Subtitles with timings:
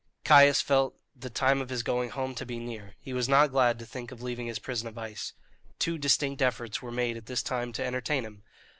[0.23, 3.77] Caius felt the time of his going home to be near; he was not glad
[3.77, 5.33] to think of leaving his prison of ice.
[5.77, 8.41] Two distinct efforts were made at this time to entertain him.